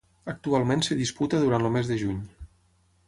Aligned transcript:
Actualment 0.31 0.81
es 0.95 0.99
disputa 1.01 1.43
durant 1.43 1.67
el 1.69 1.75
mes 1.77 1.93
de 1.93 1.99
juny. 2.05 2.19